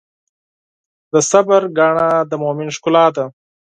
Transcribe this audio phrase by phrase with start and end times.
[1.11, 3.25] د صبر ګاڼه د مؤمن ښکلا ده.